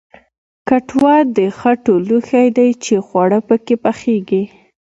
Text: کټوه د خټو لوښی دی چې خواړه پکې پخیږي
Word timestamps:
کټوه 0.67 1.15
د 1.37 1.37
خټو 1.57 1.93
لوښی 2.07 2.47
دی 2.57 2.69
چې 2.85 2.93
خواړه 3.05 3.39
پکې 3.47 3.75
پخیږي 3.83 4.43